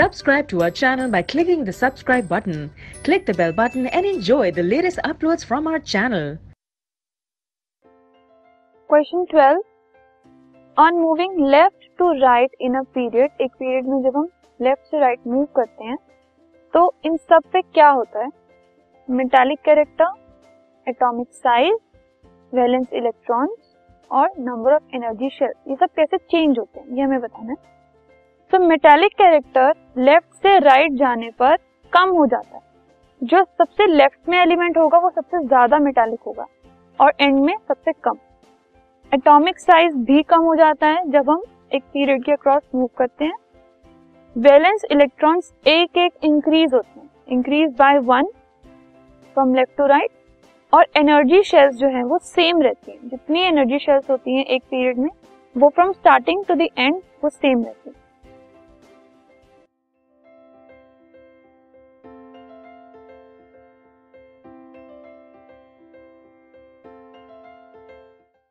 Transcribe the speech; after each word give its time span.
Subscribe 0.00 0.46
to 0.50 0.60
our 0.64 0.70
channel 0.70 1.10
by 1.12 1.20
clicking 1.30 1.64
the 1.64 1.72
subscribe 1.78 2.26
button. 2.28 2.60
Click 3.06 3.26
the 3.26 3.34
bell 3.38 3.52
button 3.56 3.86
and 3.88 4.06
enjoy 4.10 4.50
the 4.50 4.62
latest 4.62 5.00
uploads 5.08 5.44
from 5.48 5.66
our 5.70 5.80
channel. 5.92 6.28
Question 8.90 9.24
12 9.32 9.60
on 10.78 10.94
moving 10.94 11.48
left 11.50 11.88
to 11.98 12.10
right 12.20 12.54
in 12.60 12.74
a 12.74 12.82
period 12.94 13.30
एक 13.40 13.50
period 13.52 13.86
में 13.86 14.02
जब 14.02 14.16
हम 14.16 14.28
left 14.62 14.90
से 14.90 15.00
right 15.00 15.26
move 15.26 15.44
करते 15.56 15.84
हैं 15.84 15.96
तो 16.74 16.92
इन 17.04 17.16
सब 17.16 17.50
पे 17.52 17.62
क्या 17.62 17.88
होता 17.88 18.24
है? 18.24 18.30
Metallic 19.10 19.60
character 19.64 20.88
atomic 20.88 21.28
size 21.32 21.76
valence 22.54 22.92
electrons 22.92 23.74
और 24.10 24.30
नंबर 24.38 24.74
ऑफ़ 24.74 24.96
एनर्जी 24.96 25.28
शेल 25.30 25.52
ये 25.68 25.76
सब 25.76 25.88
कैसे 25.96 26.18
चेंज 26.18 26.58
होते 26.58 26.80
हैं? 26.80 26.86
ये 26.96 27.02
हमें 27.02 27.20
बताना 27.20 27.52
है। 27.52 27.68
तो 28.52 28.58
मेटालिक 28.58 29.12
कैरेक्टर 29.12 29.74
लेफ़्ट 29.98 30.34
से 30.34 30.58
राइट 30.58 30.86
right 30.86 30.98
जाने 30.98 31.30
पर 31.30 31.56
कम 31.92 32.08
हो 32.08 32.26
जाता 32.26 32.56
है। 32.56 32.62
जो 33.22 33.42
सबसे 33.44 33.86
लेफ़्ट 33.86 34.28
में 34.28 34.38
एलिमेंट 34.38 34.78
होगा, 34.78 34.98
वो 34.98 35.10
सबसे 35.10 35.46
ज़्यादा 35.46 35.78
मेटालिक 35.78 36.20
होगा 36.26 36.46
और 36.98 37.12
एंड 37.20 37.38
में 37.40 37.54
सबसे 37.68 37.92
कम। 38.04 38.16
एटॉमिक 39.12 39.58
साइज़ 39.58 39.94
भी 39.96 40.22
कम 40.22 40.42
हो 40.42 40.54
जाता 40.54 40.86
है 40.86 41.10
जब 41.10 41.30
हम 41.30 41.42
एक 41.74 41.82
पीरियड 41.84 42.24
के 42.24 42.32
अक्रॉस 42.32 42.62
मूव 42.74 42.88
करते 42.98 43.24
हैं। 43.24 43.36
वैलेंस 44.36 44.84
इलेक्ट्रॉन्स 44.90 45.52
एक 45.66 45.98
एक 45.98 46.24
इंक्रीज 46.24 46.74
होते 46.74 47.00
हैं। 47.00 47.08
Increase 47.28 47.70
by 47.78 47.98
one 48.00 48.26
from 49.36 49.54
left 49.54 49.76
to 49.76 49.86
right 49.86 50.10
और 50.72 50.86
एनर्जी 50.96 51.42
शेल्स 51.42 51.76
जो 51.76 51.88
है, 51.88 52.02
वो 52.02 52.18
सेम 52.18 52.62
रहती 52.62 52.92
हैं। 52.92 53.08
जितनी 53.08 53.40
एनर्जी 53.40 53.78
शेल्स 53.78 54.10
होती 54.10 54.36
हैं 54.36 54.44
एक 54.44 54.62
पीरियड 54.62 54.98
में, 54.98 55.10
वो 55.56 55.68
from 55.68 55.92
starting 55.92 56.44
to 56.44 56.54
the 56.54 56.68
end 56.78 57.00
वो 57.24 57.28
सेम 57.28 57.64
रहती 57.64 57.90
है। 57.90 57.98